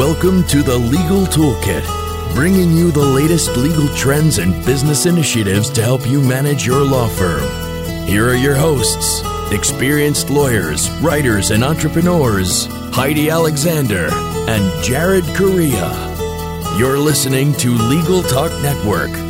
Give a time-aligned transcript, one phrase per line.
[0.00, 1.84] Welcome to the Legal Toolkit,
[2.34, 7.06] bringing you the latest legal trends and business initiatives to help you manage your law
[7.06, 7.46] firm.
[8.06, 9.20] Here are your hosts,
[9.52, 12.64] experienced lawyers, writers, and entrepreneurs,
[12.94, 14.08] Heidi Alexander
[14.48, 15.92] and Jared Correa.
[16.78, 19.29] You're listening to Legal Talk Network.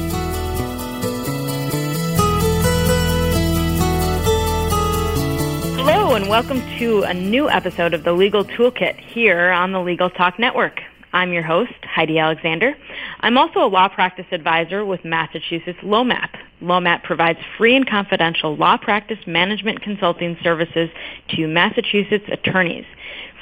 [6.31, 10.81] Welcome to a new episode of the Legal Toolkit here on the Legal Talk Network.
[11.13, 12.77] I'm your host, Heidi Alexander.
[13.19, 16.31] I'm also a law practice advisor with Massachusetts LOMAP.
[16.63, 20.89] LOMAP provides free and confidential law practice management consulting services
[21.31, 22.87] to Massachusetts attorneys.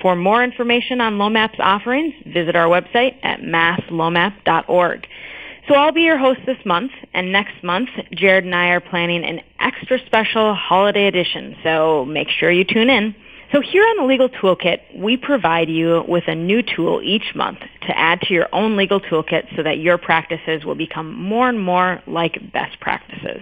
[0.00, 5.06] For more information on LOMAP's offerings, visit our website at masslomap.org.
[5.68, 9.24] So I'll be your host this month, and next month, Jared and I are planning
[9.24, 13.14] an extra special holiday edition, so make sure you tune in.
[13.52, 17.60] So here on the Legal Toolkit, we provide you with a new tool each month
[17.60, 21.58] to add to your own legal toolkit so that your practices will become more and
[21.58, 23.40] more like best practices.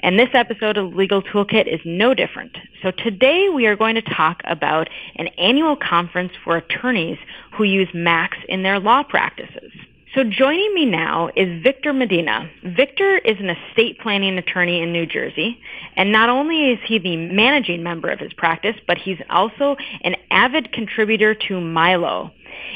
[0.00, 2.56] And this episode of Legal Toolkit is no different.
[2.82, 7.18] So today we are going to talk about an annual conference for attorneys
[7.56, 9.72] who use Macs in their law practices.
[10.14, 12.48] So joining me now is Victor Medina.
[12.62, 15.58] Victor is an estate planning attorney in New Jersey,
[15.96, 20.14] and not only is he the managing member of his practice, but he's also an
[20.30, 22.30] avid contributor to Milo.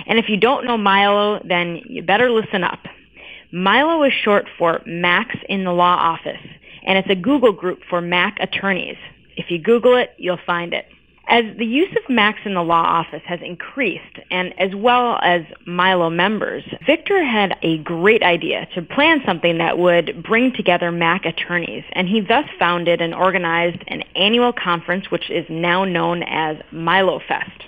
[0.08, 2.80] And if you don't know Milo, then you better listen up.
[3.52, 6.44] Milo is short for Macs in the Law Office,
[6.82, 8.98] and it's a Google group for Mac attorneys.
[9.36, 10.86] If you Google it, you'll find it.
[11.30, 15.42] As the use of Macs in the law office has increased, and as well as
[15.66, 21.26] Milo members, Victor had a great idea to plan something that would bring together Mac
[21.26, 26.56] attorneys, and he thus founded and organized an annual conference which is now known as
[26.72, 27.64] Milo Fest.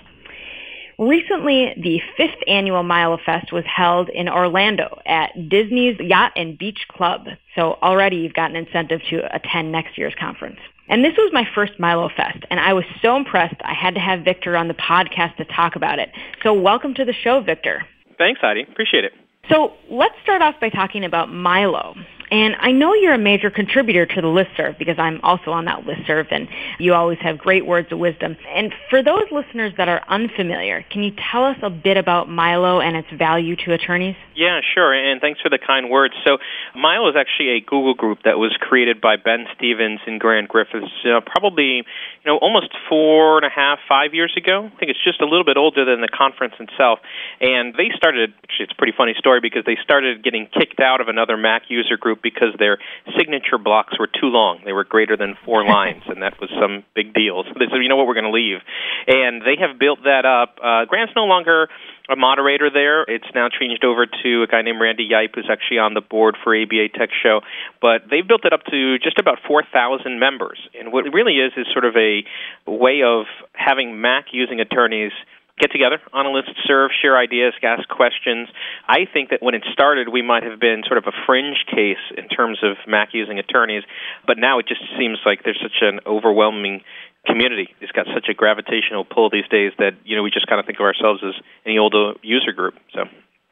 [0.97, 6.87] Recently, the fifth annual Milo Fest was held in Orlando at Disney's Yacht and Beach
[6.87, 7.27] Club.
[7.55, 10.59] So already you've got an incentive to attend next year's conference.
[10.91, 14.01] And this was my first Milo Fest, and I was so impressed I had to
[14.01, 16.09] have Victor on the podcast to talk about it.
[16.43, 17.87] So welcome to the show, Victor.
[18.17, 18.63] Thanks, Heidi.
[18.63, 19.13] Appreciate it.
[19.49, 21.95] So let's start off by talking about Milo.
[22.31, 25.83] And I know you're a major contributor to the listserv because I'm also on that
[25.83, 26.47] listserv and
[26.79, 28.37] you always have great words of wisdom.
[28.47, 32.79] And for those listeners that are unfamiliar, can you tell us a bit about Milo
[32.79, 34.15] and its value to attorneys?
[34.33, 34.93] Yeah, sure.
[34.93, 36.13] And thanks for the kind words.
[36.25, 36.37] So
[36.73, 40.87] Milo is actually a Google group that was created by Ben Stevens and Grant Griffiths
[41.03, 44.71] uh, probably, you know, almost four and a half, five years ago.
[44.73, 46.99] I think it's just a little bit older than the conference itself.
[47.41, 51.01] And they started, actually, it's a pretty funny story because they started getting kicked out
[51.01, 52.77] of another Mac user group because their
[53.17, 54.61] signature blocks were too long.
[54.65, 57.43] They were greater than four lines, and that was some big deal.
[57.43, 58.59] So they said, you know what, we're going to leave.
[59.07, 60.57] And they have built that up.
[60.61, 61.67] Uh, Grant's no longer
[62.09, 63.03] a moderator there.
[63.03, 66.35] It's now changed over to a guy named Randy Juip, who's actually on the board
[66.43, 67.41] for ABA Tech Show.
[67.81, 70.59] But they've built it up to just about 4,000 members.
[70.77, 72.23] And what it really is is sort of a
[72.67, 75.11] way of having Mac using attorneys–
[75.61, 78.49] get together on a list serve, share ideas, ask questions.
[78.89, 82.01] I think that when it started, we might have been sort of a fringe case
[82.17, 83.83] in terms of Mac using attorneys,
[84.25, 86.81] but now it just seems like there's such an overwhelming
[87.25, 87.69] community.
[87.79, 90.65] It's got such a gravitational pull these days that you know we just kind of
[90.65, 91.35] think of ourselves as
[91.65, 92.73] any old user group.
[92.93, 93.05] So.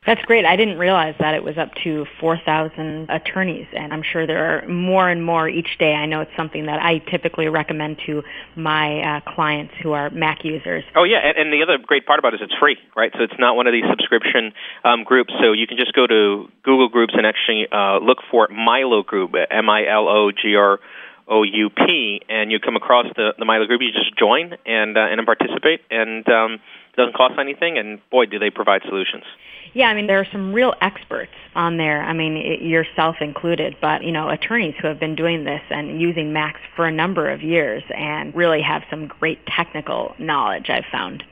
[0.05, 0.45] That's great.
[0.45, 4.67] I didn't realize that it was up to 4,000 attorneys, and I'm sure there are
[4.67, 5.93] more and more each day.
[5.93, 8.23] I know it's something that I typically recommend to
[8.55, 10.85] my uh, clients who are Mac users.
[10.95, 13.11] Oh, yeah, and, and the other great part about it is it's free, right?
[13.17, 14.53] So it's not one of these subscription
[14.85, 18.47] um, groups, so you can just go to Google Groups and actually uh, look for
[18.47, 20.79] Milo Group, M-I-L-O-G-R
[21.27, 23.81] O U P, and you come across the the Milo group.
[23.81, 27.77] You just join and uh, and participate, and um, it doesn't cost anything.
[27.77, 29.25] And boy, do they provide solutions.
[29.73, 32.01] Yeah, I mean, there are some real experts on there.
[32.01, 36.01] I mean, it, yourself included, but, you know, attorneys who have been doing this and
[36.01, 40.85] using Macs for a number of years and really have some great technical knowledge, I've
[40.91, 41.23] found.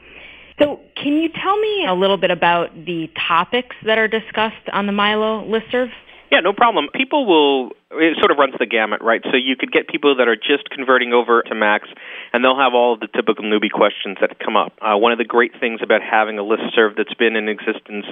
[0.60, 4.88] So can you tell me a little bit about the topics that are discussed on
[4.88, 5.92] the Milo listserv?
[6.30, 6.90] Yeah, no problem.
[6.94, 9.24] People will, it sort of runs the gamut, right?
[9.32, 11.88] So you could get people that are just converting over to Macs,
[12.34, 14.74] and they'll have all of the typical newbie questions that come up.
[14.84, 18.06] Uh, one of the great things about having a listserv that's been in existence,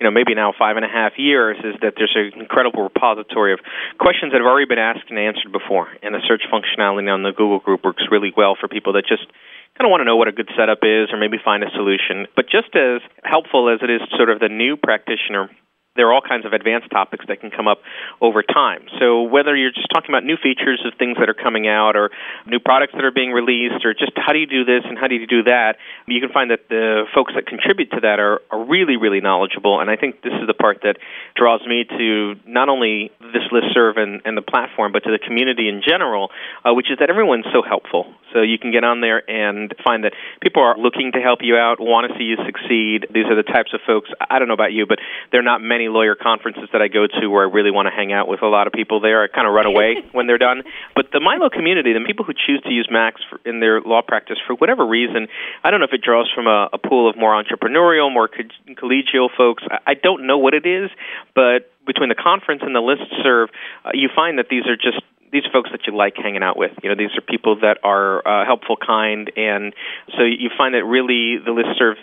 [0.00, 3.52] you know, maybe now five and a half years, is that there's an incredible repository
[3.52, 3.60] of
[4.00, 5.92] questions that have already been asked and answered before.
[6.02, 9.28] And the search functionality on the Google group works really well for people that just
[9.76, 12.26] kind of want to know what a good setup is or maybe find a solution.
[12.34, 15.50] But just as helpful as it is sort of the new practitioner
[15.98, 17.82] there are all kinds of advanced topics that can come up
[18.22, 18.86] over time.
[18.98, 22.10] So whether you're just talking about new features of things that are coming out or
[22.46, 25.08] new products that are being released or just how do you do this and how
[25.08, 28.40] do you do that, you can find that the folks that contribute to that are,
[28.50, 29.80] are really, really knowledgeable.
[29.80, 30.96] And I think this is the part that
[31.34, 35.68] draws me to not only this listserv and, and the platform, but to the community
[35.68, 36.30] in general,
[36.64, 38.06] uh, which is that everyone's so helpful.
[38.32, 41.56] So you can get on there and find that people are looking to help you
[41.56, 43.08] out, want to see you succeed.
[43.10, 44.98] These are the types of folks, I don't know about you, but
[45.32, 47.94] there are not many lawyer conferences that I go to where I really want to
[47.94, 49.22] hang out with a lot of people there.
[49.22, 50.62] I kind of run away when they're done.
[50.94, 54.02] But the Milo community, the people who choose to use Macs for, in their law
[54.02, 55.28] practice for whatever reason,
[55.64, 58.48] I don't know if it draws from a, a pool of more entrepreneurial, more co-
[58.74, 59.64] collegial folks.
[59.70, 60.90] I, I don't know what it is,
[61.34, 63.48] but between the conference and the list serve,
[63.84, 65.00] uh, you find that these are just
[65.30, 66.72] these are folks that you like hanging out with.
[66.82, 69.74] You know, these are people that are uh, helpful, kind, and
[70.16, 71.96] so you find that really the list serve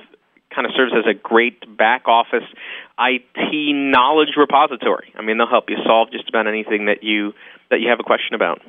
[0.56, 2.48] kind of serves as a great back office
[2.98, 5.14] IT knowledge repository.
[5.16, 7.34] I mean, they'll help you solve just about anything that you
[7.70, 8.62] that you have a question about.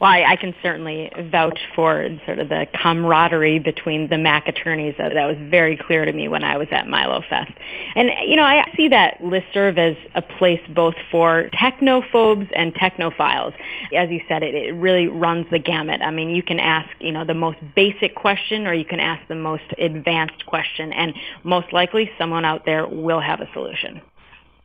[0.00, 4.96] Well, I, I can certainly vouch for sort of the camaraderie between the Mac attorneys.
[4.98, 7.52] That, that was very clear to me when I was at Milo Fest.
[7.94, 13.54] And, you know, I see that listserv as a place both for technophobes and technophiles.
[13.96, 16.02] As you said, it, it really runs the gamut.
[16.02, 19.26] I mean, you can ask, you know, the most basic question or you can ask
[19.28, 21.14] the most advanced question, and
[21.44, 24.02] most likely someone out there will have a solution.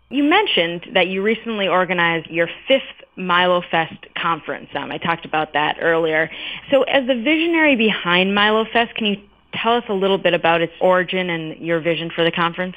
[0.09, 2.81] You mentioned that you recently organized your fifth
[3.19, 4.69] MiloFest conference.
[4.73, 6.29] Um, I talked about that earlier.
[6.71, 9.17] So as the visionary behind MiloFest, can you
[9.53, 12.75] tell us a little bit about its origin and your vision for the conference?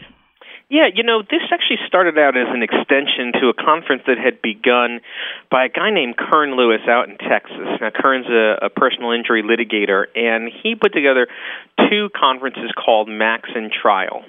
[0.69, 4.41] Yeah, you know, this actually started out as an extension to a conference that had
[4.41, 5.01] begun
[5.51, 7.77] by a guy named Kern Lewis out in Texas.
[7.79, 11.29] Now, Kern's a, a personal injury litigator, and he put together
[11.91, 14.25] two conferences called Macs and Trial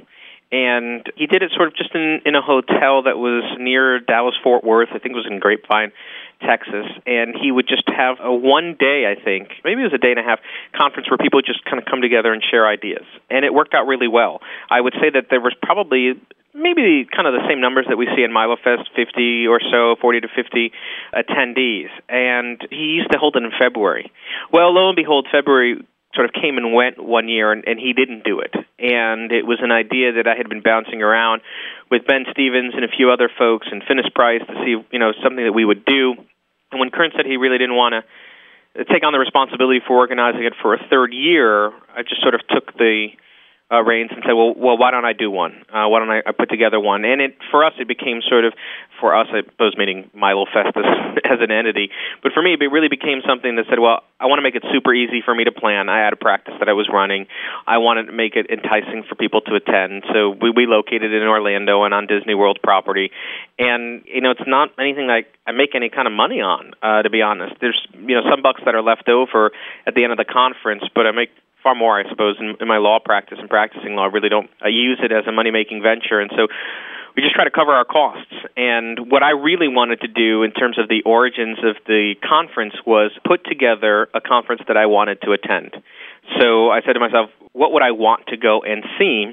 [0.54, 4.36] and he did it sort of just in in a hotel that was near Dallas
[4.44, 4.90] Fort Worth.
[4.94, 5.92] I think it was in Grapevine,
[6.46, 9.98] Texas, and he would just have a one day, I think, maybe it was a
[9.98, 10.40] day and a half
[10.78, 13.74] conference where people would just kind of come together and share ideas, and it worked
[13.74, 14.42] out really well.
[14.70, 16.22] I would say that there was probably
[16.54, 20.22] maybe kind of the same numbers that we see in MiloFest, 50 or so, 40
[20.22, 20.72] to 50
[21.14, 21.90] attendees.
[22.08, 24.12] And he used to hold it in February.
[24.52, 25.82] Well, lo and behold, February
[26.16, 28.54] sort of came and went one year and, and he didn't do it.
[28.80, 31.42] And it was an idea that I had been bouncing around
[31.90, 35.14] with Ben Stevens and a few other folks and Finis Price to see, you know,
[35.24, 36.16] something that we would do.
[36.72, 40.44] And when Kern said he really didn't want to take on the responsibility for organizing
[40.44, 43.10] it for a third year, I just sort of took the
[43.74, 45.66] uh, reins and said, well, well, why don't I do one?
[45.74, 47.04] Uh, why don't I, I put together one?
[47.06, 48.54] And it for us, it became sort of
[49.00, 50.86] for us, I suppose, meaning Milo Festus
[51.26, 51.90] as an entity.
[52.22, 54.64] But for me, it really became something that said, well, I want to make it
[54.72, 55.90] super easy for me to plan.
[55.90, 57.26] I had a practice that I was running.
[57.66, 60.04] I wanted to make it enticing for people to attend.
[60.14, 63.10] So we, we located it in Orlando and on Disney World property.
[63.58, 67.02] And you know, it's not anything that I make any kind of money on, uh,
[67.02, 67.56] to be honest.
[67.60, 69.52] There's you know some bucks that are left over
[69.88, 71.30] at the end of the conference, but I make
[71.64, 74.04] far more, I suppose, in, in my law practice and practicing law.
[74.04, 76.48] I really don't I use it as a money making venture, and so
[77.16, 78.34] we just try to cover our costs.
[78.58, 82.74] And what I really wanted to do in terms of the origins of the conference
[82.86, 85.76] was put together a conference that I wanted to attend.
[86.40, 89.32] So I said to myself, what would I want to go and see?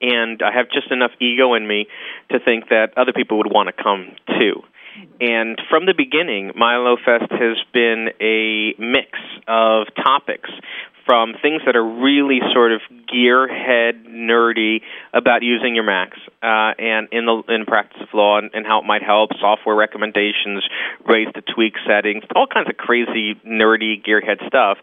[0.00, 1.86] And I have just enough ego in me
[2.30, 4.62] to think that other people would want to come too.
[5.20, 9.10] And from the beginning, Milo Fest has been a mix
[9.48, 10.50] of topics
[11.06, 12.80] from things that are really sort of
[13.12, 14.80] gearhead nerdy
[15.12, 18.80] about using your Macs uh, and in the in practice of law and, and how
[18.80, 20.64] it might help, software recommendations,
[21.06, 24.78] ways to tweak settings, all kinds of crazy nerdy gearhead stuff.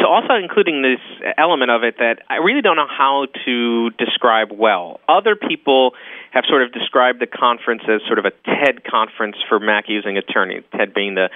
[0.00, 1.00] To also including this
[1.36, 5.00] element of it that I really don't know how to describe well.
[5.08, 5.92] Other people
[6.32, 10.18] have sort of described the conference as sort of a TED conference for Mac using
[10.18, 10.64] attorneys.
[10.76, 11.30] TED being the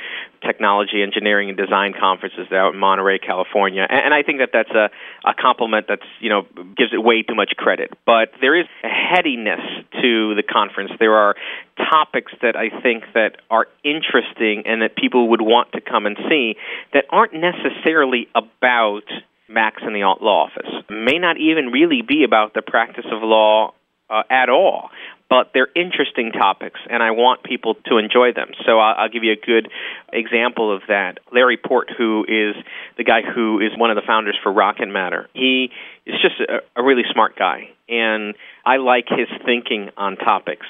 [0.45, 3.87] Technology, Engineering, and Design conferences out in Monterey, California.
[3.89, 4.91] And I think that that's a,
[5.29, 6.43] a compliment that's you know
[6.77, 7.91] gives it way too much credit.
[8.07, 9.61] But there is a headiness
[10.03, 10.93] to the conference.
[10.99, 11.35] There are
[11.77, 16.17] topics that I think that are interesting and that people would want to come and
[16.29, 16.55] see
[16.93, 19.05] that aren't necessarily about
[19.49, 20.71] Macs in the law office.
[20.89, 23.75] May not even really be about the practice of law
[24.09, 24.91] uh, at all.
[25.31, 28.51] But they're interesting topics, and I want people to enjoy them.
[28.67, 29.71] So I'll, I'll give you a good
[30.13, 31.19] example of that.
[31.33, 32.57] Larry Port, who is
[32.99, 35.71] the guy who is one of the founders for Rocket Matter, he
[36.05, 38.35] is just a, a really smart guy, and
[38.67, 40.67] I like his thinking on topics.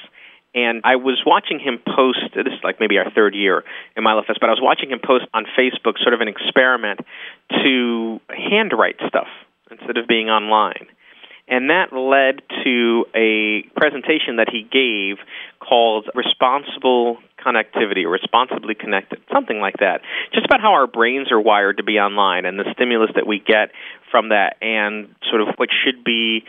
[0.53, 3.63] And I was watching him post, this is like maybe our third year
[3.95, 6.99] in MiloFest, but I was watching him post on Facebook sort of an experiment
[7.63, 9.27] to handwrite stuff
[9.71, 10.87] instead of being online
[11.51, 15.17] And that led to a presentation that he gave
[15.59, 19.99] called Responsible Connectivity or Responsibly Connected, something like that.
[20.33, 23.39] Just about how our brains are wired to be online and the stimulus that we
[23.39, 23.71] get
[24.09, 26.45] from that and sort of what should be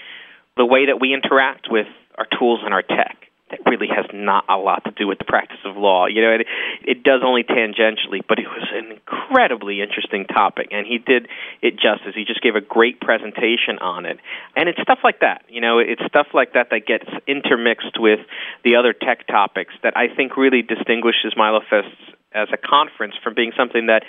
[0.57, 3.22] the way that we interact with our tools and our tech
[3.53, 6.07] that really has not a lot to do with the practice of law.
[6.07, 6.47] You know, it,
[6.85, 11.29] it does only tangentially, but it was an incredibly interesting topic, and he did
[11.61, 12.17] it justice.
[12.17, 14.19] He just gave a great presentation on it,
[14.57, 15.45] and it's stuff like that.
[15.49, 18.21] You know, it's stuff like that that gets intermixed with
[18.65, 21.93] the other tech topics that I think really distinguishes MiloFest
[22.35, 24.03] as a conference from being something that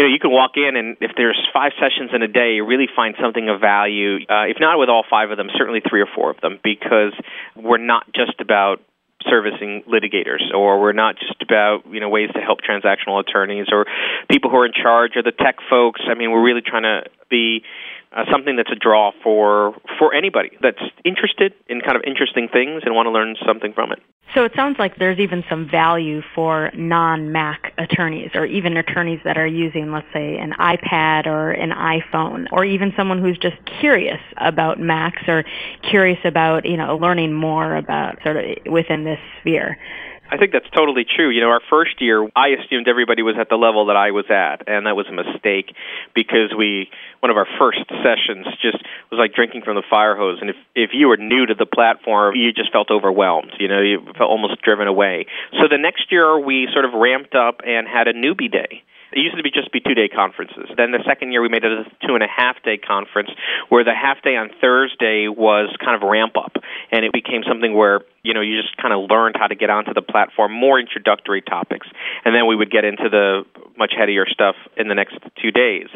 [0.00, 2.64] you know, you can walk in and if there's five sessions in a day, you
[2.64, 4.16] really find something of value.
[4.24, 7.12] Uh, if not with all five of them, certainly three or four of them, because
[7.54, 8.80] we're not just about
[9.28, 13.84] servicing litigators or we're not just about you know ways to help transactional attorneys or
[14.30, 17.02] people who are in charge or the tech folks i mean we're really trying to
[17.28, 17.62] be
[18.12, 22.82] uh, something that's a draw for for anybody that's interested in kind of interesting things
[22.84, 24.00] and want to learn something from it.
[24.34, 29.36] So it sounds like there's even some value for non-Mac attorneys or even attorneys that
[29.36, 34.20] are using, let's say, an iPad or an iPhone, or even someone who's just curious
[34.36, 35.44] about Macs or
[35.82, 39.78] curious about you know learning more about sort of within this sphere.
[40.30, 41.28] I think that's totally true.
[41.30, 44.26] You know, our first year, I assumed everybody was at the level that I was
[44.30, 45.74] at, and that was a mistake
[46.14, 48.78] because we one of our first sessions just
[49.10, 50.38] was like drinking from the fire hose.
[50.40, 53.52] And if if you were new to the platform, you just felt overwhelmed.
[53.58, 55.26] You know, you felt almost driven away.
[55.58, 59.18] So the next year, we sort of ramped up and had a newbie day it
[59.18, 60.70] used to be just be two day conferences.
[60.76, 63.30] Then the second year we made it a two and a half day conference
[63.68, 66.56] where the half day on Thursday was kind of ramp up
[66.90, 69.70] and it became something where, you know, you just kind of learned how to get
[69.70, 71.86] onto the platform, more introductory topics.
[72.24, 73.44] And then we would get into the
[73.76, 75.88] much headier stuff in the next two days.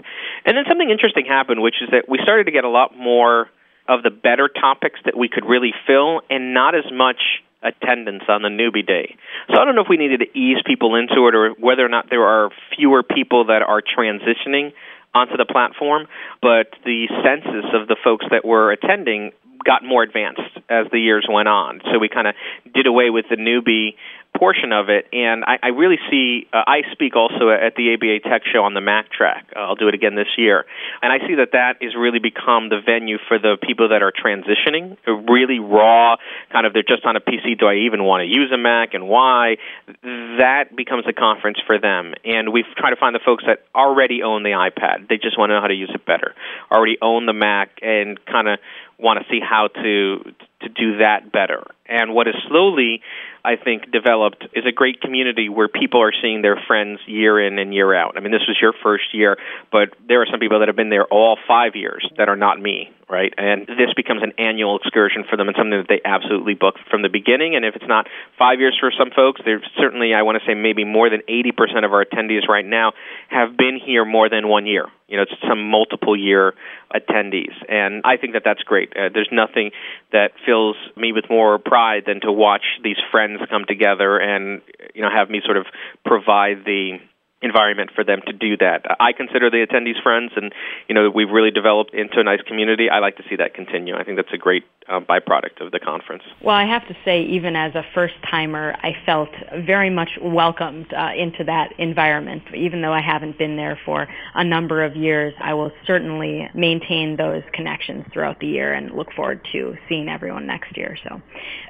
[0.44, 3.50] And then something interesting happened, which is that we started to get a lot more
[3.86, 7.20] of the better topics that we could really fill and not as much
[7.64, 9.16] attendance on the newbie day.
[9.48, 11.88] So I don't know if we needed to ease people into it or whether or
[11.88, 14.72] not there are fewer people that are transitioning
[15.14, 16.06] onto the platform,
[16.42, 19.32] but the census of the folks that were attending
[19.64, 21.80] got more advanced as the years went on.
[21.90, 22.34] So we kind of
[22.74, 23.94] did away with the newbie
[24.36, 26.46] portion of it, and I, I really see.
[26.52, 29.46] Uh, I speak also at the ABA Tech Show on the Mac track.
[29.54, 30.64] Uh, I'll do it again this year,
[31.02, 34.12] and I see that that has really become the venue for the people that are
[34.12, 34.96] transitioning,
[35.28, 36.16] really raw,
[36.52, 37.58] kind of they're just on a PC.
[37.58, 39.56] Do I even want to use a Mac, and why?
[40.02, 44.22] That becomes a conference for them, and we try to find the folks that already
[44.22, 45.08] own the iPad.
[45.08, 46.34] They just want to know how to use it better.
[46.70, 48.58] Already own the Mac, and kind of
[48.98, 50.24] want to see how to
[50.62, 51.64] to do that better.
[51.86, 53.02] And what is slowly
[53.44, 57.58] I think, developed is a great community where people are seeing their friends year in
[57.58, 58.16] and year out.
[58.16, 59.36] I mean, this was your first year,
[59.70, 62.58] but there are some people that have been there all five years that are not
[62.58, 63.32] me, right?
[63.36, 67.02] And this becomes an annual excursion for them and something that they absolutely book from
[67.02, 67.56] the beginning.
[67.56, 68.06] And if it's not
[68.38, 71.84] five years for some folks, there's certainly, I want to say, maybe more than 80%
[71.84, 72.92] of our attendees right now
[73.28, 74.86] have been here more than one year.
[75.08, 76.54] You know, it's some multiple year
[76.94, 77.52] attendees.
[77.68, 78.92] And I think that that's great.
[78.96, 79.70] Uh, there's nothing
[80.12, 84.62] that fills me with more pride than to watch these friends come together and,
[84.94, 85.66] you know, have me sort of
[86.04, 86.98] provide the
[87.44, 88.84] environment for them to do that.
[88.98, 90.52] I consider the attendees friends, and
[90.88, 92.88] you know we've really developed into a nice community.
[92.90, 93.94] I like to see that continue.
[93.94, 96.22] I think that's a great uh, byproduct of the conference.
[96.42, 99.30] Well, I have to say, even as a first timer, I felt
[99.66, 102.42] very much welcomed uh, into that environment.
[102.54, 107.16] Even though I haven't been there for a number of years, I will certainly maintain
[107.16, 110.96] those connections throughout the year and look forward to seeing everyone next year.
[111.04, 111.20] So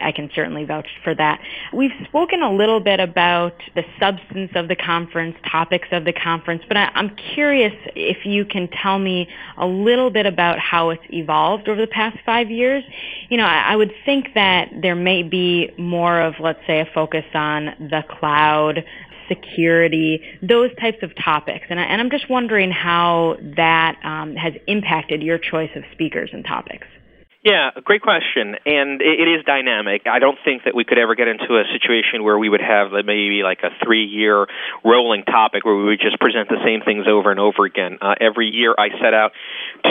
[0.00, 1.40] I can certainly vouch for that.
[1.72, 6.62] We've spoken a little bit about the substance of the conference, topics of the conference,
[6.68, 11.02] but I, I'm curious if you can tell me a little bit about how it's
[11.10, 12.84] evolved over the past five years
[13.28, 16.86] you know, I, I would think that there may be more of, let's say, a
[16.86, 18.84] focus on the cloud,
[19.28, 21.66] security, those types of topics.
[21.70, 26.44] And, I, I'm just wondering how that um, has impacted your choice of speakers and
[26.44, 26.86] topics.
[27.44, 30.06] Yeah, great question, and it is dynamic.
[30.06, 32.92] I don't think that we could ever get into a situation where we would have
[33.04, 34.46] maybe like a three-year
[34.82, 37.98] rolling topic where we would just present the same things over and over again.
[38.00, 39.32] Uh, every year, I set out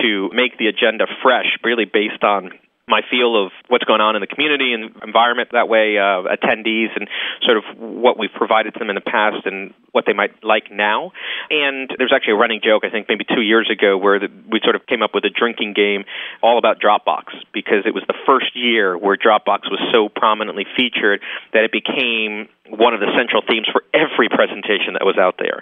[0.01, 2.49] to make the agenda fresh, really based on
[2.87, 6.89] my feel of what's going on in the community and environment that way, uh, attendees,
[6.95, 7.07] and
[7.45, 10.69] sort of what we've provided to them in the past, and what they might like
[10.71, 11.13] now.
[11.49, 14.59] And there's actually a running joke, I think maybe two years ago, where the, we
[14.63, 16.03] sort of came up with a drinking game
[16.41, 21.21] all about Dropbox because it was the first year where Dropbox was so prominently featured
[21.53, 25.61] that it became one of the central themes for every presentation that was out there.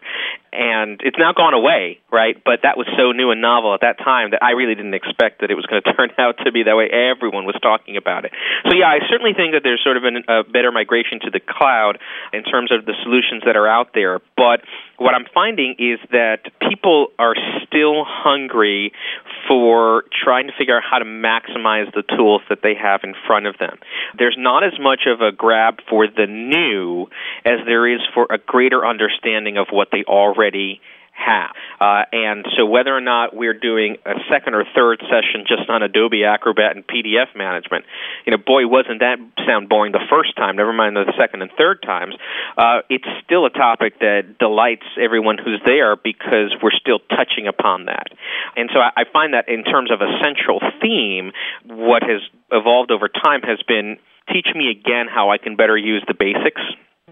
[0.54, 2.38] And it's now gone away, right?
[2.40, 5.42] But that was so new and novel at that time that I really didn't expect
[5.42, 6.88] that it was going to turn out to be that way.
[6.88, 8.32] Everyone was talking about it.
[8.70, 11.42] So, yeah, I certainly think that there's sort of an, a better migration to the
[11.42, 11.98] cloud
[12.32, 14.21] in terms of the solutions that are out there.
[14.38, 14.62] But
[14.98, 17.36] what I'm finding is that people are
[17.68, 18.92] still hungry
[19.48, 23.46] for trying to figure out how to maximize the tools that they have in front
[23.46, 23.78] of them.
[24.18, 27.08] There's not as much of a grab for the new
[27.46, 30.82] as there is for a greater understanding of what they already
[31.24, 31.52] have.
[31.80, 35.84] Uh, and so whether or not we're doing a second or third session just on
[35.84, 37.86] Adobe Acrobat and PDF management,
[38.26, 41.52] you know, boy, wasn't that sound boring the first time, never mind the second and
[41.58, 42.16] third times.
[42.58, 47.86] Uh, it's still a topic that delights everyone who's there because we're still touching upon
[47.86, 48.08] that.
[48.56, 51.32] And so I, I find that in terms of a central theme,
[51.66, 53.98] what has evolved over time has been
[54.32, 56.62] teach me again how I can better use the basics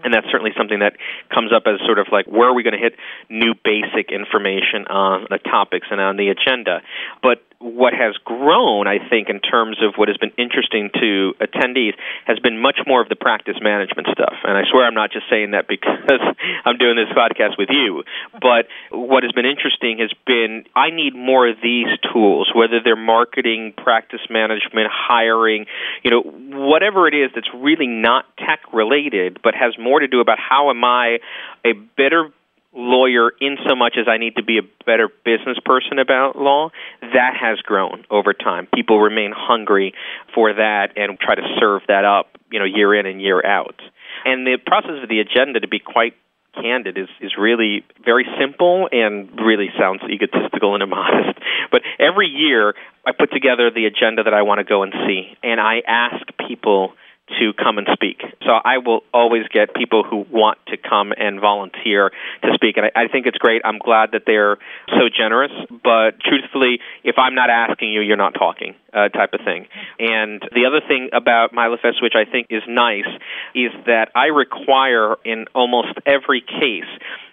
[0.04, 0.94] and that's certainly something that
[1.32, 2.94] comes up as sort of like where are we going to hit
[3.28, 6.82] new basic information on the topics and on the agenda.
[7.22, 11.92] But what has grown, I think, in terms of what has been interesting to attendees
[12.24, 14.32] has been much more of the practice management stuff.
[14.44, 16.20] And I swear I'm not just saying that because
[16.64, 18.02] I'm doing this podcast with you.
[18.32, 22.96] But what has been interesting has been I need more of these tools, whether they're
[22.96, 25.66] marketing, practice management, hiring,
[26.02, 30.20] you know, whatever it is that's really not tech related, but has more to do
[30.20, 31.18] about how am I
[31.64, 32.30] a better
[32.72, 36.70] lawyer in so much as I need to be a better business person about law,
[37.00, 38.68] that has grown over time.
[38.72, 39.92] People remain hungry
[40.34, 43.80] for that and try to serve that up, you know, year in and year out.
[44.24, 46.14] And the process of the agenda, to be quite
[46.54, 51.40] candid, is, is really very simple and really sounds egotistical and immodest.
[51.72, 55.36] But every year, I put together the agenda that I want to go and see,
[55.42, 56.92] and I ask people
[57.38, 58.22] to come and speak.
[58.42, 62.10] So I will always get people who want to come and volunteer
[62.42, 63.62] to speak, and I, I think it's great.
[63.64, 64.58] I'm glad that they're
[64.88, 65.52] so generous.
[65.70, 69.66] But truthfully, if I'm not asking you, you're not talking, uh, type of thing.
[69.98, 73.08] And the other thing about MiloFest, which I think is nice,
[73.54, 76.90] is that I require in almost every case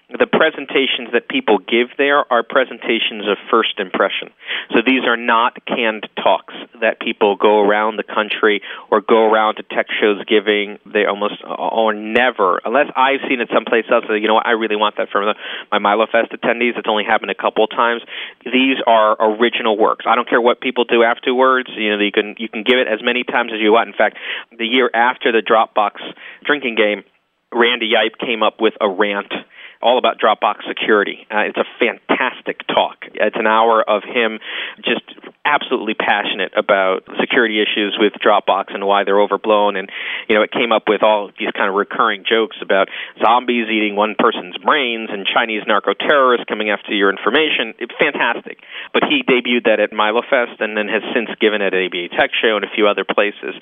[0.10, 4.32] the presentations that people give there are presentations of first impression.
[4.72, 9.56] So these are not canned talks that people go around the country or go around
[9.56, 10.80] to tech shows giving.
[10.88, 14.06] They almost or never, unless I've seen it someplace else.
[14.08, 15.36] You know, what, I really want that from the,
[15.76, 16.80] my MiloFest attendees.
[16.80, 18.02] It's only happened a couple times.
[18.46, 20.06] These are original works.
[20.08, 21.68] I don't care what people do afterwards.
[21.76, 23.90] You know, you can you can give it as many times as you want.
[23.90, 24.16] In fact,
[24.58, 26.00] the year after the Dropbox
[26.46, 27.04] drinking game,
[27.52, 29.34] Randy Juip came up with a rant
[29.82, 31.28] all about Dropbox security.
[31.32, 33.06] Uh, it's a fantastic talk.
[33.14, 34.40] It's an hour of him
[34.84, 35.04] just
[35.48, 39.78] absolutely passionate about security issues with Dropbox and why they're overblown.
[39.78, 39.90] And
[40.28, 42.90] you know, it came up with all these kind of recurring jokes about
[43.24, 47.74] zombies eating one person's brains and Chinese narco terrorists coming after your information.
[47.80, 48.60] It's fantastic.
[48.92, 52.32] But he debuted that at MiloFest and then has since given it at ABA Tech
[52.36, 53.56] Show and a few other places.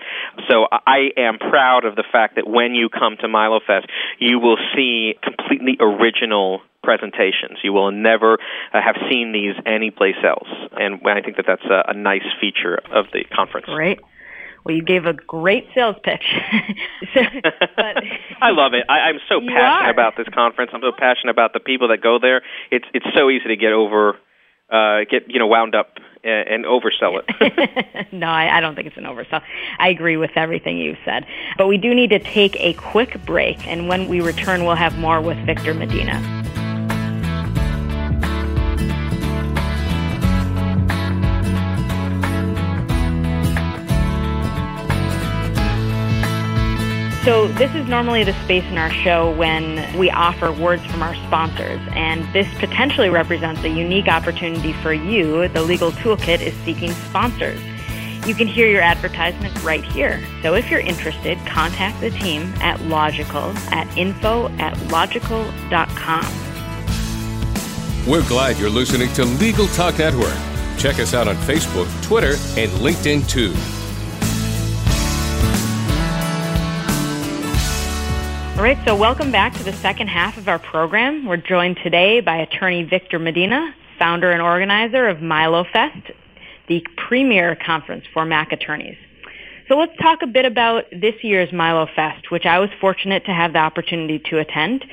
[0.50, 3.86] So I am proud of the fact that when you come to MiloFest,
[4.20, 7.60] you will see completely original presentations.
[7.64, 8.38] You will never
[8.74, 12.80] uh, have seen these anyplace else, and I think that that's a, a nice feature
[12.92, 13.66] of the conference.
[13.66, 14.00] Great.
[14.66, 16.26] Well, you gave a great sales pitch.
[17.14, 18.04] but,
[18.42, 18.86] I love it.
[18.90, 19.92] I, I'm so passionate are.
[19.92, 20.72] about this conference.
[20.74, 22.42] I'm so passionate about the people that go there.
[22.72, 24.18] It's it's so easy to get over,
[24.72, 28.08] uh, get you know wound up and, and oversell it.
[28.12, 29.44] no, I, I don't think it's an oversell.
[29.78, 31.28] I agree with everything you said.
[31.60, 34.98] But we do need to take a quick break, and when we return, we'll have
[34.98, 36.45] more with Victor Medina.
[47.26, 51.16] So, this is normally the space in our show when we offer words from our
[51.26, 55.48] sponsors, and this potentially represents a unique opportunity for you.
[55.48, 57.60] The Legal Toolkit is seeking sponsors.
[58.28, 60.24] You can hear your advertisement right here.
[60.44, 66.26] So, if you're interested, contact the team at Logical at info at logical.com.
[68.06, 70.38] We're glad you're listening to Legal Talk Network.
[70.78, 73.56] Check us out on Facebook, Twitter, and LinkedIn too.
[78.56, 81.26] All right, so welcome back to the second half of our program.
[81.26, 86.14] We're joined today by attorney Victor Medina, founder and organizer of MiloFest,
[86.70, 88.96] the premier conference for Mac attorneys.
[89.68, 93.52] So let's talk a bit about this year's MiloFest, which I was fortunate to have
[93.52, 94.86] the opportunity to attend.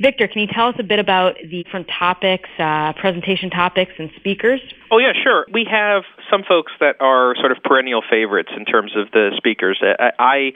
[0.00, 4.10] Victor, can you tell us a bit about the different topics, uh, presentation topics, and
[4.16, 4.60] speakers?
[4.90, 5.46] Oh, yeah, sure.
[5.50, 9.80] We have some folks that are sort of perennial favorites in terms of the speakers.
[9.82, 10.52] I, I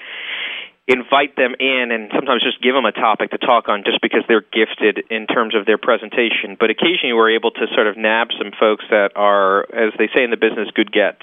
[0.89, 4.27] invite them in and sometimes just give them a topic to talk on just because
[4.27, 6.57] they're gifted in terms of their presentation.
[6.59, 10.25] But occasionally we're able to sort of nab some folks that are, as they say
[10.25, 11.23] in the business, good gets.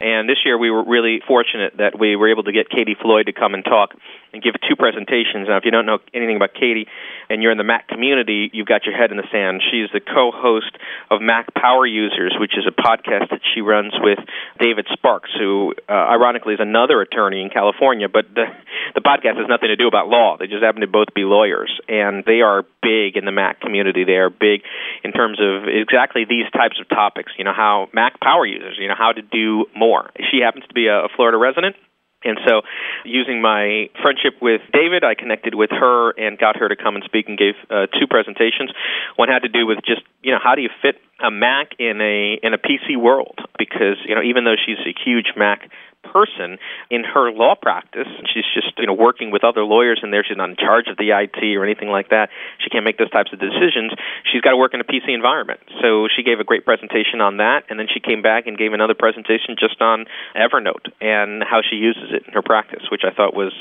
[0.00, 3.26] And this year we were really fortunate that we were able to get Katie Floyd
[3.26, 3.92] to come and talk
[4.32, 5.48] and give two presentations.
[5.48, 6.88] Now, if you don't know anything about Katie
[7.28, 9.62] and you're in the Mac community, you've got your head in the sand.
[9.70, 10.72] She's the co-host
[11.10, 14.18] of Mac Power Users, which is a podcast that she runs with
[14.58, 18.46] David Sparks, who uh, ironically is another attorney in California, but the
[18.94, 20.36] the podcast has nothing to do about law.
[20.38, 24.04] They just happen to both be lawyers, and they are big in the Mac community.
[24.04, 24.62] They are big
[25.02, 27.32] in terms of exactly these types of topics.
[27.38, 30.10] You know, how Mac power users, you know, how to do more.
[30.30, 31.76] She happens to be a Florida resident.
[32.24, 32.62] And so,
[33.04, 37.04] using my friendship with David, I connected with her and got her to come and
[37.04, 38.72] speak and gave uh, two presentations.
[39.16, 42.00] One had to do with just you know how do you fit a Mac in
[42.00, 45.68] a in a PC world because you know even though she's a huge Mac
[46.12, 46.58] person
[46.90, 48.08] in her law practice.
[48.32, 50.24] She's just you know working with other lawyers in there.
[50.24, 52.30] She's not in charge of the IT or anything like that.
[52.58, 53.92] She can't make those types of decisions.
[54.30, 55.60] She's got to work in a PC environment.
[55.82, 58.72] So she gave a great presentation on that, and then she came back and gave
[58.72, 63.14] another presentation just on Evernote and how she uses it in her practice, which I
[63.14, 63.52] thought was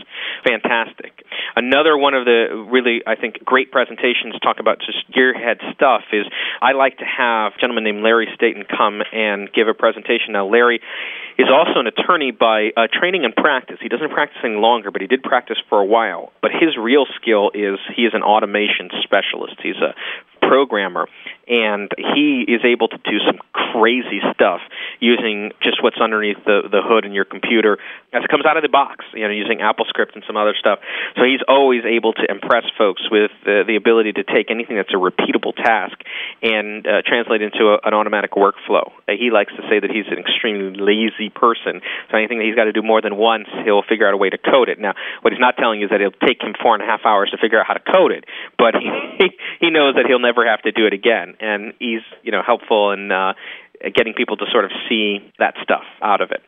[0.44, 1.26] fantastic.
[1.56, 6.26] Another one of the really I think great presentations talk about just gearhead stuff is
[6.62, 10.34] I like to have a gentleman named Larry Staton come and give a presentation.
[10.34, 10.82] Now Larry
[11.38, 13.78] is also an attorney by uh, training and practice.
[13.82, 16.32] He doesn't practice any longer, but he did practice for a while.
[16.42, 19.56] But his real skill is he is an automation specialist.
[19.62, 19.94] He's a
[20.48, 21.08] programmer,
[21.48, 23.40] and he is able to do some
[23.74, 24.62] crazy stuff
[25.00, 27.78] using just what's underneath the the hood in your computer
[28.14, 29.06] as it comes out of the box.
[29.14, 30.80] You know, using AppleScript and some other stuff.
[31.16, 34.94] So he's always able to impress folks with uh, the ability to take anything that's
[34.94, 36.00] a repeatable task
[36.42, 38.92] and uh, translate into a, an automatic workflow.
[39.08, 41.82] Uh, he likes to say that he's an extremely lazy person.
[42.10, 44.30] So anything that he's got to do more than once, he'll figure out a way
[44.30, 44.80] to code it.
[44.80, 47.02] Now, what he's not telling you is that it'll take him four and a half
[47.06, 48.26] hours to figure out how to code it,
[48.58, 48.90] but he
[49.60, 52.92] he knows that he'll never have to do it again, and he's you know helpful
[52.92, 53.34] in uh,
[53.94, 56.42] getting people to sort of see that stuff out of it.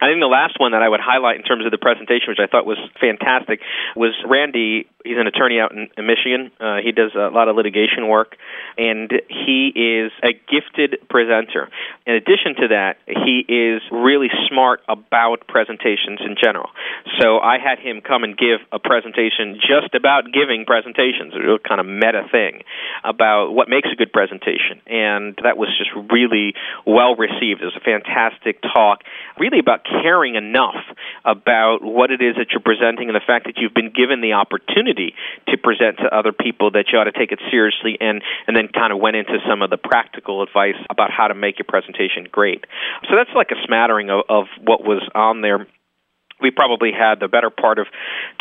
[0.00, 2.42] I think the last one that I would highlight in terms of the presentation, which
[2.42, 3.60] I thought was fantastic,
[3.96, 4.86] was Randy.
[5.04, 6.50] He's an attorney out in, in Michigan.
[6.58, 8.36] Uh, he does a lot of litigation work,
[8.78, 11.68] and he is a gifted presenter.
[12.06, 16.70] In addition to that, he is really smart about presentations in general.
[17.20, 21.58] So I had him come and give a presentation just about giving presentations, a real
[21.58, 22.62] kind of meta thing
[23.04, 26.54] about what makes a good presentation, and that was just really
[26.86, 27.60] well received.
[27.60, 29.02] It was a fantastic talk,
[29.38, 30.78] really about caring enough
[31.24, 34.34] about what it is that you're presenting and the fact that you've been given the
[34.34, 35.14] opportunity
[35.48, 38.68] to present to other people that you ought to take it seriously and and then
[38.68, 42.28] kind of went into some of the practical advice about how to make your presentation
[42.30, 42.64] great.
[43.08, 45.66] So that's like a smattering of, of what was on there
[46.44, 47.86] we probably had the better part of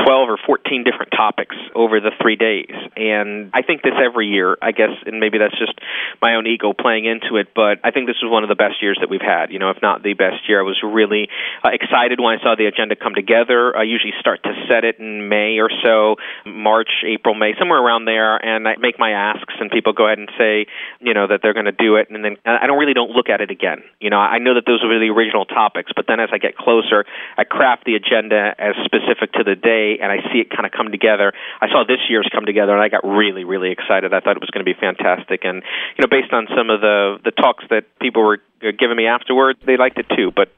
[0.04, 2.76] 12 or 14 different topics over the three days.
[2.98, 5.80] And I think this every year, I guess, and maybe that's just
[6.22, 8.84] my own ego playing into it, but I think this was one of the best
[8.84, 10.60] years that we've had, you know, if not the best year.
[10.60, 11.30] I was really
[11.64, 13.72] uh, excited when I saw the agenda come together.
[13.72, 18.04] I usually start to set it in May or so, March, April, May, somewhere around
[18.04, 20.68] there, and I make my asks, and people go ahead and say,
[21.00, 23.30] you know, that they're going to do it, and then I don't really don't look
[23.30, 23.84] at it again.
[24.02, 26.58] You know, I know that those were the original topics, but then as I get
[26.58, 27.06] closer,
[27.38, 30.72] I craft the agenda as specific to the day, and I see it kind of
[30.72, 31.34] come together.
[31.62, 34.14] I saw this year's come together, and I got really, really excited.
[34.14, 35.64] I thought it was going to be fantastic, and
[35.98, 39.60] you know, based on some of the the talks that people were giving me afterwards,
[39.66, 40.32] they liked it too.
[40.36, 40.50] But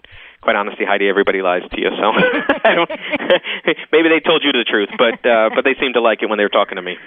[0.41, 1.89] quite honestly, Heidi, everybody lies to you.
[1.89, 2.13] So
[3.91, 6.37] maybe they told you the truth, but uh, but they seemed to like it when
[6.37, 6.97] they were talking to me.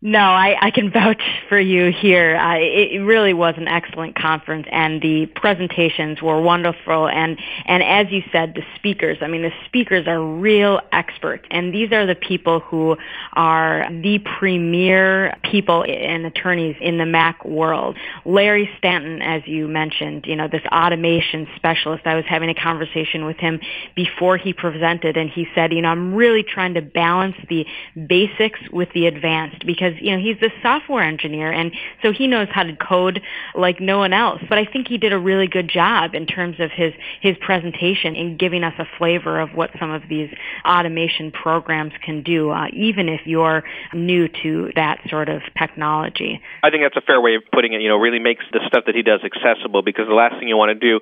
[0.00, 2.36] No, I, I can vouch for you here.
[2.36, 7.08] Uh, it really was an excellent conference, and the presentations were wonderful.
[7.08, 9.18] And and as you said, the speakers.
[9.20, 12.96] I mean, the speakers are real experts, and these are the people who
[13.32, 17.96] are the premier people and attorneys in the Mac world.
[18.24, 22.06] Larry Staton, as you mentioned, you know, this automation specialist.
[22.06, 23.58] I was having a conversation with him
[23.96, 27.66] before he presented, and he said, you know, I'm really trying to balance the
[28.06, 31.72] basics with the advanced because because you know he's a software engineer and
[32.02, 33.22] so he knows how to code
[33.54, 34.40] like no one else.
[34.48, 38.14] But I think he did a really good job in terms of his his presentation
[38.14, 40.30] in giving us a flavor of what some of these
[40.64, 46.40] automation programs can do, uh, even if you're new to that sort of technology.
[46.62, 47.80] I think that's a fair way of putting it.
[47.80, 50.56] You know, really makes the stuff that he does accessible because the last thing you
[50.56, 51.00] want to do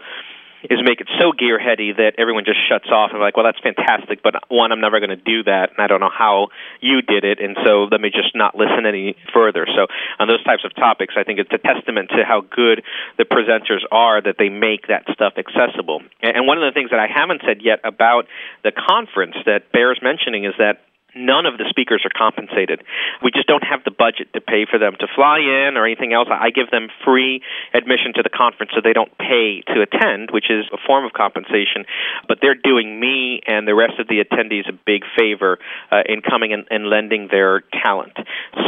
[0.65, 4.23] is make it so gearheady that everyone just shuts off and like, well, that's fantastic,
[4.23, 6.49] but one, I'm never going to do that, and I don't know how
[6.81, 9.67] you did it, and so let me just not listen any further.
[9.67, 9.87] So
[10.19, 12.83] on those types of topics, I think it's a testament to how good
[13.19, 16.03] the presenters are that they make that stuff accessible.
[16.23, 18.27] And one of the things that I haven't said yet about
[18.65, 20.81] the conference that bears mentioning is that
[21.17, 22.83] none of the speakers are compensated.
[23.23, 26.13] We just don't have the budget to pay for them to fly in or anything
[26.13, 26.29] else.
[26.31, 27.43] I give them free
[27.75, 31.13] admission to the conference so they don't pay to attend, which is a form of
[31.13, 31.85] compensation.
[32.29, 35.59] But they're doing me and the rest of the attendees a big favor
[35.91, 38.17] uh, in coming and, and lending their talent.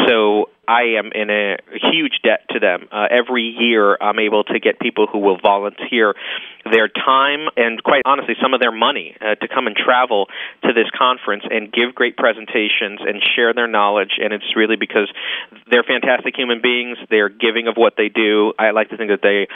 [0.07, 2.89] So I am in a huge debt to them.
[2.93, 6.15] Uh, every year, I'm able to get people who will volunteer
[6.71, 10.27] their time and, quite honestly, some of their money uh, to come and travel
[10.65, 14.21] to this conference and give great presentations and share their knowledge.
[14.23, 15.11] And it's really because
[15.71, 16.99] they're fantastic human beings.
[17.09, 18.53] They're giving of what they do.
[18.59, 19.49] I like to think that they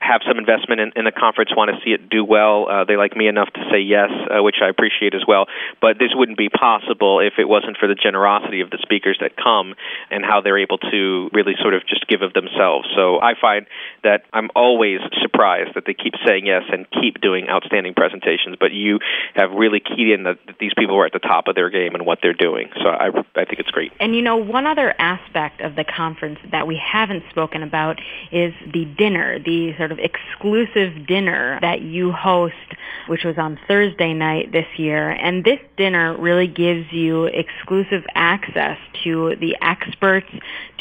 [0.00, 2.68] have some investment in, in the conference, want to see it do well.
[2.68, 5.46] Uh, they like me enough to say yes, uh, which I appreciate as well.
[5.82, 9.36] But this wouldn't be possible if it wasn't for the generosity of the speakers that
[9.36, 9.74] come
[10.10, 12.88] and how they're able to really sort of just give of themselves.
[12.96, 13.66] So I find
[14.02, 18.56] that I'm always surprised that they keep saying yes and keep doing outstanding presentations.
[18.58, 18.98] But you
[19.34, 21.94] have really keyed in that, that these people are at the top of their game
[21.94, 22.70] and what they're doing.
[22.82, 23.92] So I, I think it's great.
[24.00, 28.00] And you know, one other aspect of the conference that we haven't spoken about
[28.32, 32.54] is the dinner, the sort of exclusive dinner that you host,
[33.06, 35.10] which was on Thursday night this year.
[35.10, 40.28] And this dinner really gives you exclusive access to the experts,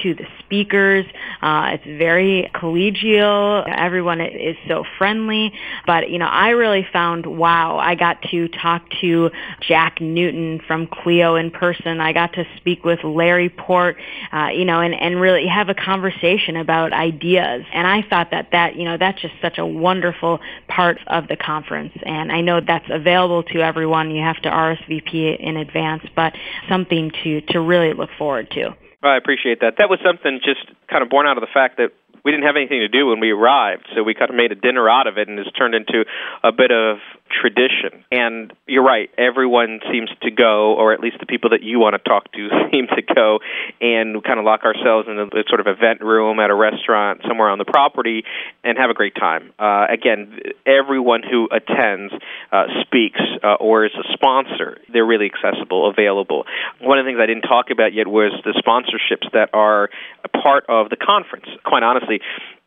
[0.03, 1.05] to the speakers.
[1.41, 3.65] Uh, it's very collegial.
[3.67, 5.53] Everyone is so friendly.
[5.86, 10.88] But, you know, I really found, wow, I got to talk to Jack Newton from
[10.88, 11.99] Clio in person.
[11.99, 13.97] I got to speak with Larry Port,
[14.34, 17.65] uh, you know, and, and really have a conversation about ideas.
[17.73, 21.36] And I thought that that, you know, that's just such a wonderful part of the
[21.36, 21.93] conference.
[22.03, 24.12] And I know that's available to everyone.
[24.12, 26.34] You have to RSVP in advance, but
[26.67, 28.75] something to, to really look forward to.
[29.01, 29.75] Well, I appreciate that.
[29.79, 31.91] That was something just kind of born out of the fact that
[32.23, 34.55] we didn't have anything to do when we arrived, so we kind of made a
[34.55, 36.03] dinner out of it, and it's turned into
[36.43, 36.97] a bit of
[37.29, 38.03] tradition.
[38.11, 41.95] And you're right, everyone seems to go, or at least the people that you want
[41.95, 43.39] to talk to seem to go,
[43.81, 47.21] and kind of lock ourselves in a, a sort of event room at a restaurant
[47.27, 48.23] somewhere on the property
[48.63, 49.51] and have a great time.
[49.59, 52.13] Uh, again, everyone who attends
[52.51, 54.77] uh, speaks uh, or is a sponsor.
[54.91, 56.45] They're really accessible, available.
[56.81, 59.89] One of the things I didn't talk about yet was the sponsorships that are
[60.23, 61.45] a part of the conference.
[61.63, 62.21] Quite honestly,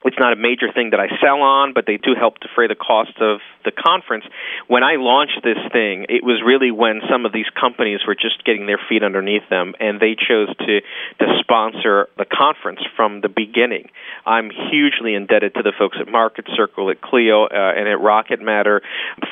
[0.04, 2.74] it's not a major thing that I sell on, but they do help defray the
[2.74, 4.24] cost of the conference.
[4.66, 8.44] When I launched this thing, it was really when some of these companies were just
[8.44, 10.80] getting their feet underneath them, and they chose to
[11.20, 13.90] to sponsor the conference from the beginning.
[14.26, 18.40] I'm hugely indebted to the folks at Market Circle, at Clio, uh, and at Rocket
[18.40, 18.82] Matter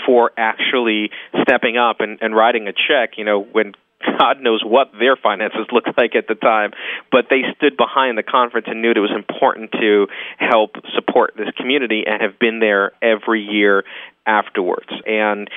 [0.07, 1.11] for actually
[1.43, 3.19] stepping up and, and writing a check.
[3.19, 6.73] You know, when God knows what their finances looked like at the time,
[7.11, 10.07] but they stood behind the conference and knew it was important to
[10.39, 13.85] help support this community and have been there every year
[14.27, 14.89] afterwards.
[15.07, 15.49] And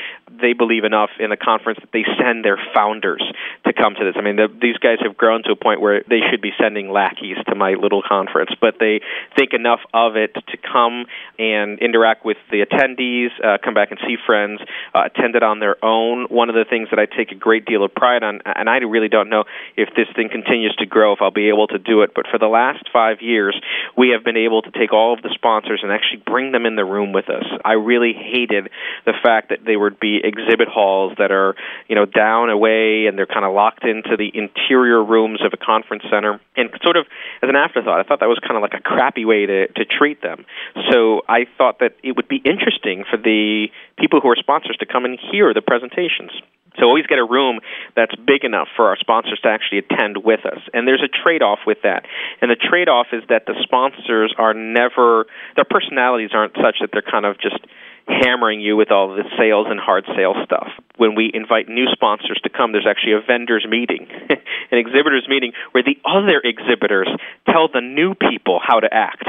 [0.41, 3.23] they believe enough in the conference that they send their founders
[3.65, 4.15] to come to this.
[4.17, 6.89] I mean, the, these guys have grown to a point where they should be sending
[6.89, 9.01] lackeys to my little conference, but they
[9.37, 11.05] think enough of it to come
[11.37, 14.59] and interact with the attendees, uh, come back and see friends,
[14.95, 16.25] uh, attend it on their own.
[16.29, 18.77] One of the things that I take a great deal of pride on, and I
[18.77, 19.43] really don't know
[19.77, 22.39] if this thing continues to grow, if I'll be able to do it, but for
[22.39, 23.59] the last five years,
[23.97, 26.75] we have been able to take all of the sponsors and actually bring them in
[26.75, 27.45] the room with us.
[27.63, 28.13] I really
[28.61, 31.55] the fact that they would be exhibit halls that are,
[31.87, 35.57] you know, down away and they're kind of locked into the interior rooms of a
[35.57, 36.39] conference center.
[36.55, 37.05] And sort of
[37.41, 39.85] as an afterthought, I thought that was kind of like a crappy way to, to
[39.85, 40.45] treat them.
[40.91, 44.85] So I thought that it would be interesting for the people who are sponsors to
[44.85, 46.31] come and hear the presentations.
[46.79, 47.59] So always get a room
[47.95, 50.59] that's big enough for our sponsors to actually attend with us.
[50.73, 52.05] And there's a trade-off with that.
[52.41, 57.05] And the trade-off is that the sponsors are never their personalities aren't such that they're
[57.05, 57.59] kind of just
[58.07, 60.67] hammering you with all the sales and hard sales stuff.
[60.97, 65.53] When we invite new sponsors to come, there's actually a vendors meeting, an exhibitors meeting
[65.71, 67.07] where the other exhibitors
[67.49, 69.23] tell the new people how to act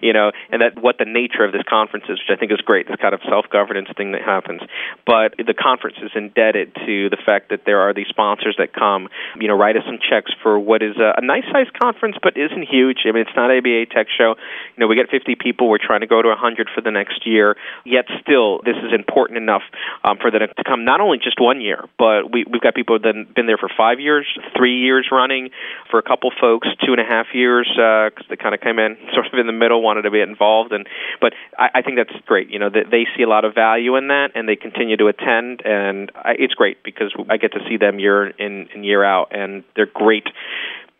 [0.00, 2.60] you know, and that what the nature of this conference is, which I think is
[2.60, 4.62] great, this kind of self-governance thing that happens.
[5.06, 9.08] But the conference is indebted to the fact that there are these sponsors that come,
[9.40, 12.68] you know, write us some checks for what is a, a nice-sized conference, but isn't
[12.68, 13.04] huge.
[13.04, 14.36] I mean, it's not ABA Tech Show.
[14.76, 15.68] You know, we get 50 people.
[15.68, 17.56] We're trying to go to 100 for the next year.
[17.84, 19.62] Yet still, this is important enough
[20.02, 22.98] um, for them to come not only just one year, but we, we've got people
[22.98, 25.50] that have been there for five years, three years running,
[25.90, 28.78] for a couple folks, two and a half years, because uh, they kind of came
[28.78, 30.72] in sort of in the middle wanted to be involved.
[30.72, 30.86] And
[31.20, 32.50] but I, I think that's great.
[32.50, 35.06] You know, they, they see a lot of value in that, and they continue to
[35.06, 39.04] attend, and I, it's great because I get to see them year in and year
[39.04, 40.26] out, and they're great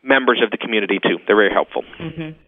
[0.02, 1.18] members of the community too.
[1.26, 1.82] They're very helpful.
[1.98, 2.38] Mm-hmm.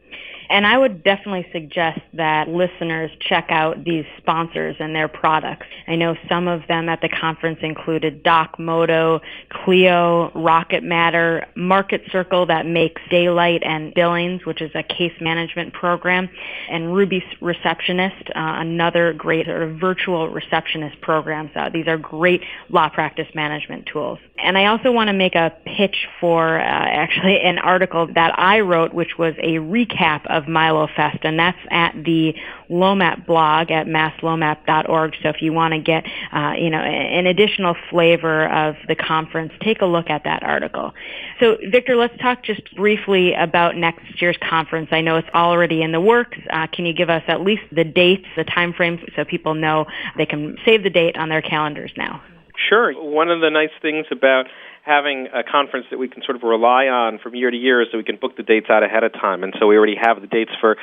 [0.49, 5.67] And I would definitely suggest that listeners check out these sponsors and their products.
[5.87, 12.47] I know some of them at the conference included DocMoto, Clio, Rocket Matter, Market Circle
[12.47, 16.29] that makes Daylite and Billings, which is a case management program,
[16.71, 21.51] and Ruby Receptionist, uh, another great sort of virtual receptionist program.
[21.55, 24.19] So these are great law practice management tools.
[24.39, 28.61] And I also want to make a pitch for uh, actually an article that I
[28.61, 32.35] wrote, which was a recap of MiloFest, and that's at the
[32.71, 35.15] LOMAP blog at masslomap.org.
[35.23, 39.53] So if you want to get, uh, you know, an additional flavor of the conference,
[39.61, 40.93] take a look at that article.
[41.41, 44.89] So Victor, let's talk just briefly about next year's conference.
[44.91, 46.39] I know it's already in the works.
[46.51, 49.87] Uh, can you give us at least the dates, the time frames, so people know
[50.17, 52.23] they can save the date on their calendars now?
[52.69, 52.93] Sure.
[52.93, 54.47] One of the nice things about
[54.87, 57.99] having a conference that we can sort of rely on from year to year so
[57.99, 59.43] we can book the dates out ahead of time.
[59.43, 60.77] And so we already have the dates for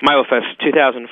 [0.00, 1.04] MiloFest 2014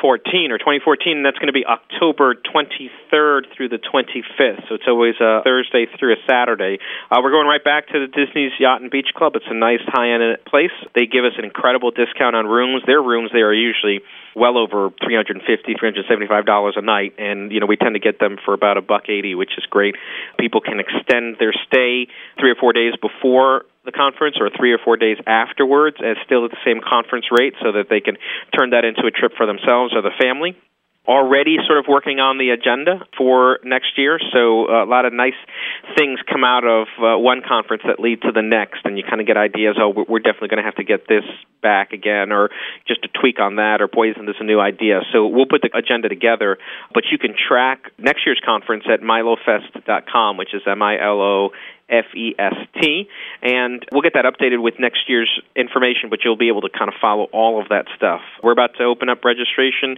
[0.51, 4.64] or 2014, and that's going to be October 23rd through the 25th.
[4.68, 6.79] So it's always a Thursday through a Saturday.
[7.11, 9.37] Uh, we're going right back to the Disney's Yacht and Beach Club.
[9.37, 10.72] It's a nice high-end place.
[10.94, 12.83] They give us an incredible discount on rooms.
[12.87, 14.01] Their rooms they are usually
[14.35, 18.37] well over 350 375 dollars a night and you know we tend to get them
[18.44, 19.96] for about a buck 80 which is great
[20.38, 22.07] people can extend their stay
[22.38, 26.44] 3 or 4 days before the conference or three or four days afterwards as still
[26.44, 28.20] at the same conference rate so that they can
[28.53, 30.53] turn that into a trip for themselves or the family
[31.09, 34.20] already sort of working on the agenda for next year.
[34.31, 35.40] So uh, a lot of nice
[35.96, 39.18] things come out of uh, one conference that lead to the next, and you kind
[39.18, 39.77] of get ideas.
[39.81, 41.24] Oh, we're definitely going to have to get this
[41.62, 42.51] back again, or
[42.87, 45.01] just a tweak on that, or boy, isn't this a new idea?
[45.11, 46.59] So we'll put the agenda together.
[46.92, 51.51] But you can track next year's conference at milofest.com, which is M I L O
[51.88, 53.09] F E S T.
[53.42, 56.88] And we'll get that updated with next year's information, but you'll be able to kind
[56.88, 58.20] of follow all of that stuff.
[58.42, 59.96] We're about to open up registration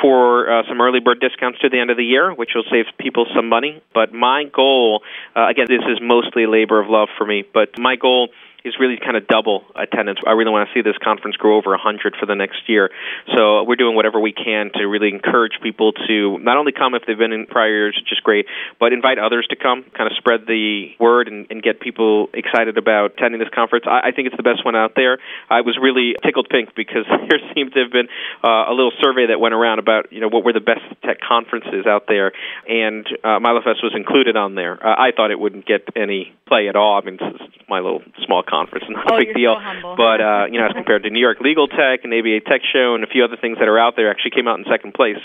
[0.00, 2.86] for uh, some early bird discounts to the end of the year, which will save
[2.98, 3.82] people some money.
[3.94, 5.02] But my goal,
[5.34, 8.28] uh, again, this is mostly labor of love for me, but my goal
[8.64, 10.18] is really kind of double attendance.
[10.26, 12.90] I really want to see this conference grow over 100 for the next year.
[13.36, 17.02] So we're doing whatever we can to really encourage people to not only come if
[17.06, 18.46] they've been in prior years, which is great,
[18.78, 22.78] but invite others to come, kind of spread the word and, and get people excited
[22.78, 23.84] about attending this conference.
[23.88, 25.18] I, I think it's the best one out there.
[25.50, 28.08] I was really tickled pink because there seemed to have been
[28.44, 31.18] uh, a little survey that went around about you know what were the best tech
[31.20, 32.32] conferences out there,
[32.68, 34.74] and uh, MiloFest was included on there.
[34.74, 37.00] Uh, I thought it wouldn't get any play at all.
[37.00, 39.56] I mean, it's my little small conference, not oh, a big deal.
[39.56, 42.60] So but uh, you know, as compared to New York Legal Tech and ABA Tech
[42.68, 44.92] Show and a few other things that are out there, actually came out in second
[44.92, 45.20] place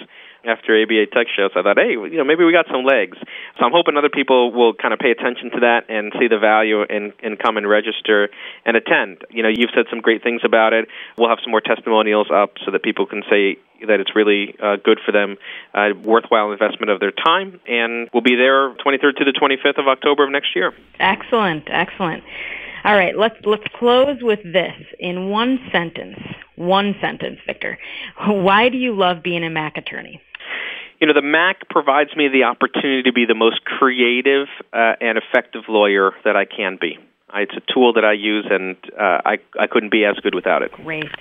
[0.48, 1.50] after ABA Tech Show.
[1.54, 3.18] So I thought, hey, you know, maybe we got some legs.
[3.60, 6.40] So I'm hoping other people will kind of pay attention to that and see the
[6.40, 8.30] value and and come and register
[8.66, 9.28] and attend.
[9.30, 10.88] You know, you've said some great things about it.
[11.18, 14.78] We'll have some more testimonials up so that people can say that it's really uh,
[14.78, 15.38] good for them,
[15.74, 19.88] uh, worthwhile investment of their time, and we'll be there 23rd to the 25th of
[19.88, 20.74] October of next year.
[21.00, 22.24] Excellent, excellent.
[22.88, 26.20] All right, let's let's close with this in one sentence.
[26.56, 27.78] One sentence, Victor.
[28.28, 30.22] Why do you love being a Mac attorney?
[31.02, 35.18] You know, the Mac provides me the opportunity to be the most creative uh, and
[35.18, 36.98] effective lawyer that I can be.
[37.36, 40.62] It's a tool that I use, and uh, I I couldn't be as good without
[40.62, 40.72] it.
[40.72, 41.12] Great.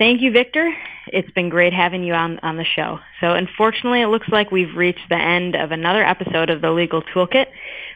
[0.00, 0.74] Thank you, Victor.
[1.08, 3.00] It's been great having you on, on the show.
[3.20, 7.02] So unfortunately, it looks like we've reached the end of another episode of the Legal
[7.02, 7.48] Toolkit.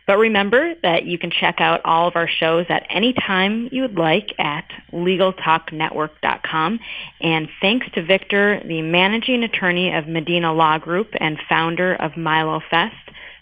[0.06, 3.80] But remember that you can check out all of our shows at any time you
[3.80, 6.78] would like at LegalTalkNetwork.com.
[7.22, 12.60] And thanks to Victor, the managing attorney of Medina Law Group and founder of Milo
[12.68, 12.96] Fest,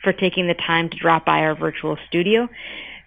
[0.05, 2.49] for taking the time to drop by our virtual studio.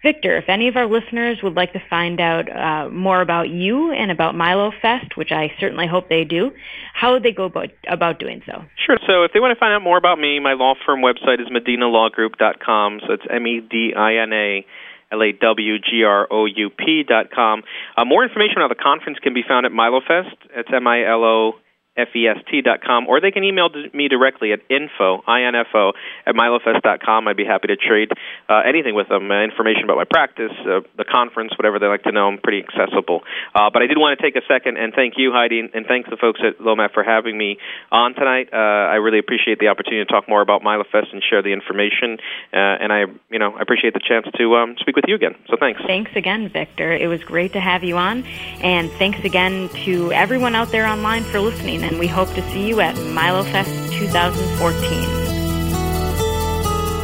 [0.02, 3.92] Victor, if any of our listeners would like to find out uh, more about you
[3.92, 6.52] and about Milo Fest, which I certainly hope they do,
[6.94, 8.64] how would they go about, about doing so?
[8.86, 8.98] Sure.
[9.06, 11.48] So if they want to find out more about me, my law firm website is
[11.48, 13.00] medinalawgroup.com.
[13.06, 14.66] So it's M-E-D-I-N-A.
[15.12, 17.62] L-A-W-G-R-O-U-P dot com.
[17.96, 20.34] Uh, more information on the conference can be found at MiloFest.
[20.56, 21.52] It's M-I-L-O
[21.96, 25.92] F-E-S-T.com, or they can email me directly at info, I-N-F-O,
[26.26, 27.28] at milofest.com.
[27.28, 28.10] I'd be happy to trade
[28.48, 32.02] uh, anything with them, uh, information about my practice, uh, the conference, whatever they like
[32.04, 32.28] to know.
[32.28, 33.22] I'm pretty accessible.
[33.54, 36.10] Uh, but I did want to take a second and thank you, Heidi, and thanks
[36.10, 37.58] the folks at LOMAP for having me
[37.90, 38.50] on tonight.
[38.52, 42.18] Uh, I really appreciate the opportunity to talk more about MiloFest and share the information,
[42.52, 45.34] uh, and I, you know, I appreciate the chance to um, speak with you again.
[45.48, 45.80] So thanks.
[45.86, 46.92] Thanks again, Victor.
[46.92, 48.24] It was great to have you on,
[48.60, 52.66] and thanks again to everyone out there online for listening and we hope to see
[52.66, 55.26] you at MiloFest 2014.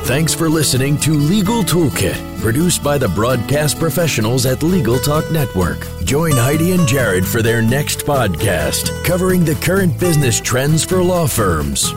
[0.05, 5.87] Thanks for listening to Legal Toolkit, produced by the broadcast professionals at Legal Talk Network.
[6.05, 11.27] Join Heidi and Jared for their next podcast, covering the current business trends for law
[11.29, 11.95] firms.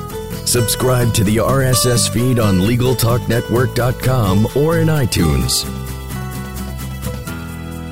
[0.49, 5.84] Subscribe to the RSS feed on LegalTalkNetwork.com or in iTunes.